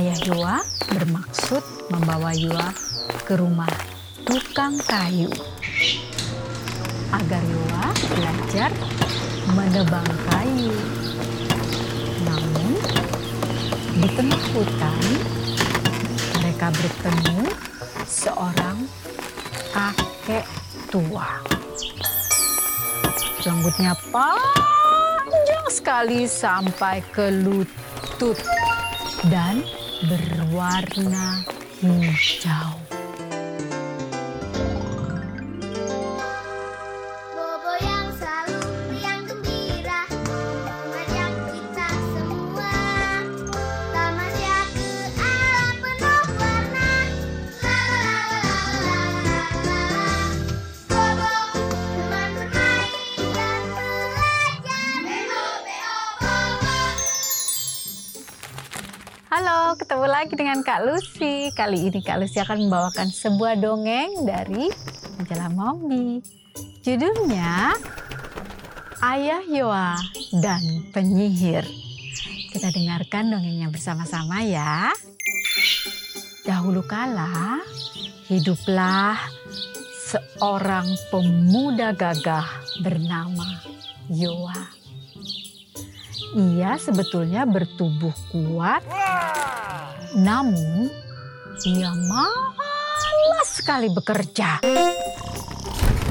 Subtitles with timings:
[0.00, 0.56] Ayah Yoa
[0.96, 1.60] bermaksud
[1.92, 2.72] membawa Yoa
[3.28, 3.68] ke rumah
[4.24, 5.28] tukang kayu
[7.12, 7.84] agar Yoa
[8.16, 8.72] belajar
[9.52, 10.72] menebang kayu.
[12.24, 12.80] Namun,
[14.00, 15.04] di tengah hutan,
[16.40, 17.52] mereka bertemu
[18.08, 18.80] seorang
[19.76, 20.48] kakek
[20.88, 21.28] tua.
[23.44, 28.40] Janggutnya panjang sekali sampai ke lutut
[29.28, 29.60] dan
[30.08, 31.44] berwarna
[31.80, 32.89] hijau.
[59.70, 61.54] Ketemu lagi dengan Kak Lucy.
[61.54, 64.66] Kali ini Kak Lucy akan membawakan sebuah dongeng dari
[65.14, 66.18] majalah Mombi.
[66.82, 67.78] Judulnya
[68.98, 69.94] Ayah Yoa
[70.42, 71.62] dan Penyihir.
[72.50, 74.90] Kita dengarkan dongengnya bersama-sama ya.
[76.42, 77.62] Dahulu kala,
[78.26, 79.22] hiduplah
[80.10, 82.46] seorang pemuda gagah
[82.82, 83.46] bernama
[84.10, 84.66] Yoa.
[86.34, 88.82] Ia sebetulnya bertubuh kuat
[90.16, 90.90] namun,
[91.66, 94.64] ia malas sekali bekerja.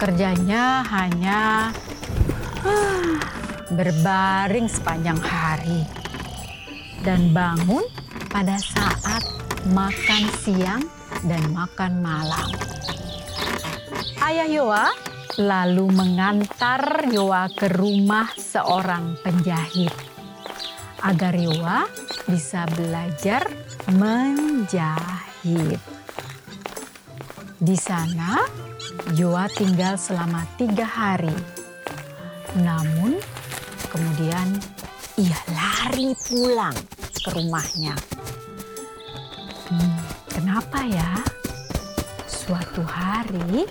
[0.00, 1.70] Kerjanya hanya
[2.64, 3.16] ah,
[3.70, 5.82] berbaring sepanjang hari
[7.02, 7.82] dan bangun
[8.30, 9.22] pada saat
[9.70, 10.82] makan siang
[11.26, 12.48] dan makan malam.
[14.22, 14.86] Ayah Yoa
[15.40, 19.92] lalu mengantar Yoa ke rumah seorang penjahit
[21.02, 21.88] agar Yoa
[22.30, 23.42] bisa belajar
[23.90, 25.80] menjahit.
[27.62, 28.42] Di sana,
[29.14, 31.34] Yoa tinggal selama tiga hari.
[32.58, 33.18] Namun,
[33.90, 34.58] kemudian
[35.18, 36.74] ia lari pulang
[37.22, 37.94] ke rumahnya.
[39.70, 39.98] Hmm,
[40.30, 41.22] kenapa ya?
[42.26, 43.66] Suatu hari,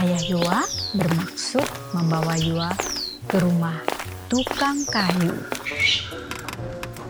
[0.00, 0.60] ayah Yoa
[0.96, 2.72] bermaksud membawa Yoa
[3.28, 3.76] ke rumah
[4.30, 5.34] tukang kayu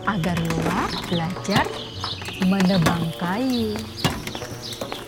[0.05, 1.65] agar Yoa belajar
[2.45, 3.77] menebang kayu.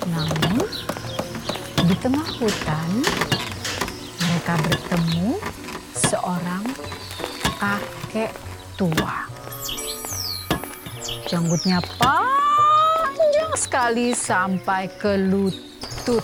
[0.10, 0.68] Namun,
[1.88, 2.90] di tengah hutan,
[4.22, 5.40] mereka bertemu
[5.98, 6.64] seorang
[7.58, 8.32] kakek
[8.78, 9.26] tua.
[11.26, 16.22] Janggutnya panjang sekali sampai ke lutut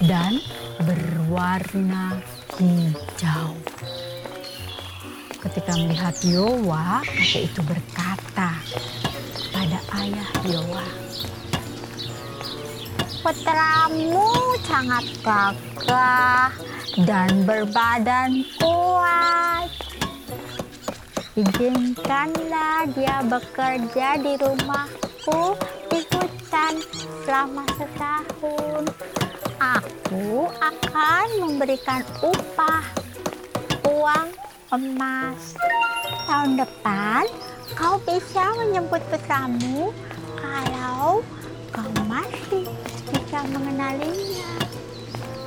[0.00, 0.40] dan
[0.80, 2.22] berwarna
[2.56, 3.73] hijau.
[5.54, 8.58] Ketika melihat Yowa, kakek itu berkata
[9.54, 10.82] pada ayah Yowa,
[13.22, 14.34] Putramu
[14.66, 16.50] sangat gagah
[17.06, 19.70] dan berbadan kuat.
[21.38, 25.54] Izinkanlah dia bekerja di rumahku
[25.86, 26.82] di hutan
[27.22, 28.90] selama setahun.
[29.62, 32.82] Aku akan memberikan upah
[33.86, 34.34] uang
[34.74, 35.54] emas.
[36.26, 37.22] Tahun depan
[37.78, 39.94] kau bisa menyebut putramu
[40.38, 41.22] kalau
[41.70, 42.66] kau masih
[43.10, 44.50] bisa mengenalinya.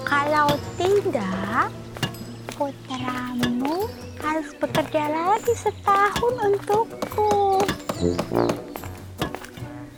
[0.08, 1.68] Kalau tidak,
[2.56, 3.92] putramu
[4.24, 7.60] harus bekerja lagi setahun untukku.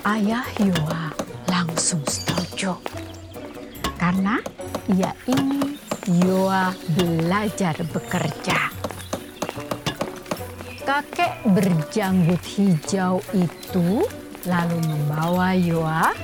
[0.01, 1.13] Ayah Yoa
[1.45, 2.73] langsung setuju
[4.01, 4.41] karena
[4.89, 5.77] ia ingin
[6.25, 8.78] Yoa belajar bekerja.
[10.89, 14.09] Kakek berjanggut hijau itu
[14.49, 16.17] lalu membawa Yoa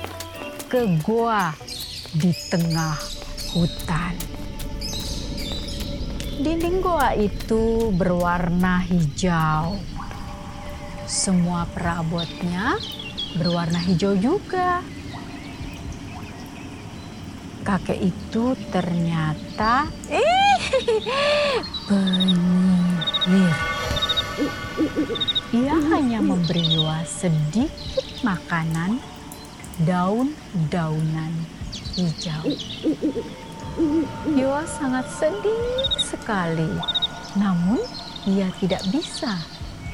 [0.66, 1.54] ke gua
[2.10, 2.98] di tengah
[3.54, 4.18] hutan.
[6.42, 9.78] Dinding goa itu berwarna hijau.
[11.06, 12.74] Semua perabotnya
[13.38, 14.82] berwarna hijau juga.
[17.62, 20.58] Kakek itu ternyata eh,
[21.86, 23.75] penyihir.
[25.52, 27.68] Ia hanya memberi Yoa sedikit
[28.24, 28.96] makanan
[29.84, 31.32] daun-daunan
[31.92, 32.48] hijau.
[34.32, 36.72] Yoa sangat sedih sekali,
[37.36, 37.76] namun
[38.24, 39.36] ia tidak bisa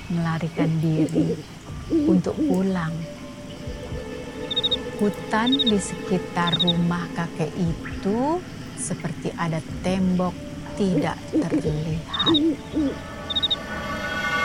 [0.07, 1.35] melarikan diri
[1.91, 2.95] untuk pulang.
[5.03, 8.39] Hutan di sekitar rumah kakek itu
[8.79, 10.35] seperti ada tembok
[10.79, 12.31] tidak terlihat.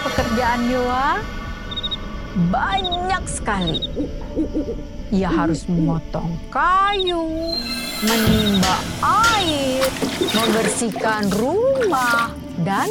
[0.08, 1.20] Pekerjaan Yoa
[2.48, 3.84] banyak sekali.
[5.12, 7.52] Ia harus memotong kayu,
[8.08, 9.84] menimba air,
[10.32, 12.32] membersihkan rumah,
[12.64, 12.88] dan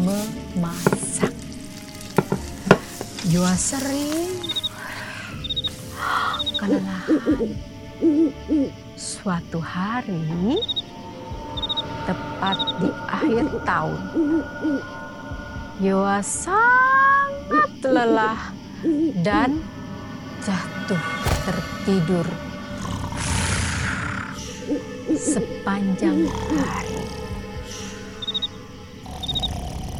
[0.00, 1.36] memasak.
[3.28, 4.40] Yua sering
[6.56, 7.52] kelelahan.
[8.96, 10.64] Suatu hari,
[12.08, 14.00] tepat di akhir tahun,
[15.76, 18.56] Yoa sangat lelah
[19.20, 19.60] dan
[20.40, 21.04] jatuh
[21.44, 22.24] tertidur
[25.12, 27.04] sepanjang hari.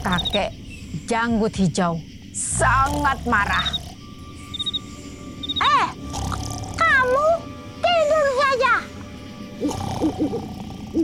[0.01, 0.51] Kakek
[1.05, 2.01] janggut hijau
[2.33, 3.69] sangat marah.
[5.61, 5.89] Eh,
[6.73, 7.29] kamu
[7.85, 8.75] tidur saja.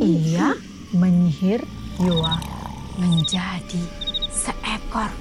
[0.00, 0.48] Ia
[0.96, 1.60] menyihir
[2.00, 2.40] Yoa
[2.96, 4.01] menjadi
[4.32, 5.12] seekor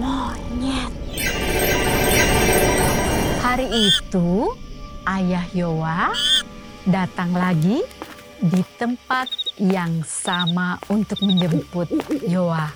[0.00, 0.92] monyet.
[3.44, 4.50] Hari itu,
[5.04, 6.10] ayah Yoa
[6.88, 7.84] datang lagi
[8.40, 11.88] di tempat yang sama untuk menjemput
[12.24, 12.68] Yoa.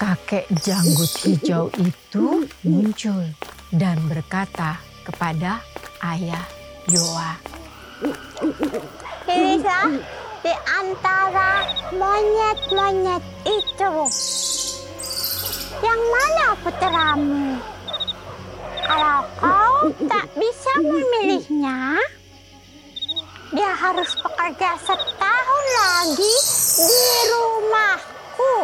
[0.00, 3.20] Kakek janggut hijau itu muncul
[3.68, 5.60] dan berkata kepada
[6.00, 6.44] ayah
[6.88, 7.36] Yoa.
[9.28, 9.92] Elisa,
[10.40, 13.94] di antara monyet-monyet itu,
[15.84, 17.60] yang mana putramu?
[18.90, 19.76] Kalau kau
[20.08, 22.00] tak bisa memilihnya,
[23.52, 26.36] dia harus bekerja setahun lagi
[26.80, 28.54] di rumahku.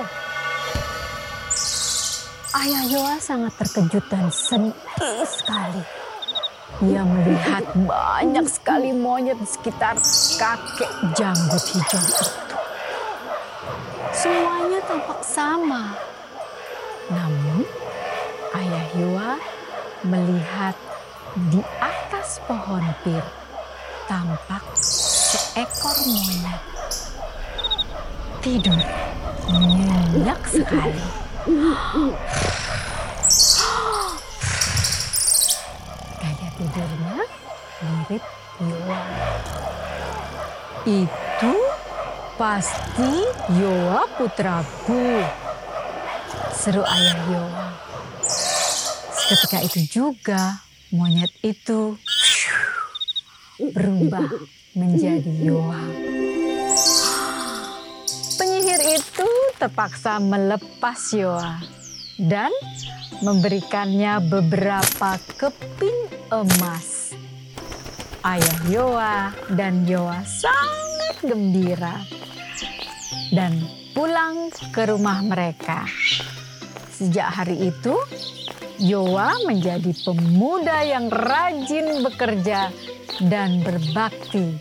[2.57, 4.73] Ayah Yoa sangat terkejut dan sedih
[5.29, 6.06] sekali.
[6.85, 9.97] Ia melihat banyak sekali monyet di sekitar
[10.37, 12.27] kakek janggut hijau itu.
[14.13, 15.97] Semuanya tampak sama.
[17.09, 17.65] Namun,
[18.53, 19.33] ayah Yoa
[20.05, 20.77] melihat
[21.49, 23.25] di atas pohon pir
[24.05, 26.61] tampak seekor monyet
[28.47, 28.79] tidur
[29.51, 31.03] nyenyak sekali.
[36.57, 37.21] Tidurnya
[37.85, 38.25] mirip
[38.57, 39.01] Yoa.
[40.89, 41.55] Itu
[42.41, 43.13] pasti
[43.61, 45.21] Yoa putraku.
[46.57, 47.67] Seru ayah Yoa.
[49.29, 52.01] Ketika itu juga monyet itu
[53.61, 54.25] berubah
[54.73, 55.85] menjadi Yoa.
[58.41, 59.29] Penyihir itu
[59.61, 61.61] terpaksa melepas Yoa
[62.21, 62.53] dan
[63.21, 66.01] memberikannya beberapa keping
[66.33, 67.13] emas.
[68.27, 69.19] Ayah Yoa
[69.55, 72.03] dan Yoa sangat gembira
[73.31, 73.55] dan
[73.95, 75.87] pulang ke rumah mereka.
[76.91, 77.95] Sejak hari itu,
[78.83, 82.73] Yoa menjadi pemuda yang rajin bekerja
[83.25, 84.57] dan berbakti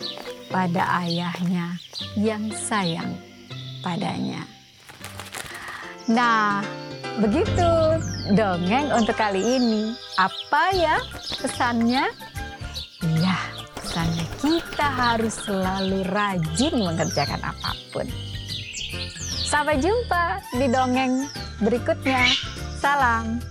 [0.48, 1.76] pada ayahnya
[2.16, 3.18] yang sayang
[3.84, 4.48] padanya.
[6.06, 6.62] Nah,
[7.18, 7.98] begitu
[8.38, 9.98] dongeng untuk kali ini.
[10.22, 11.02] Apa ya
[11.42, 12.14] pesannya?
[13.18, 13.38] Ya,
[13.74, 18.06] pesannya kita harus selalu rajin mengerjakan apa pun.
[19.50, 21.26] Sampai jumpa di dongeng
[21.58, 22.22] berikutnya.
[22.78, 23.42] Salam.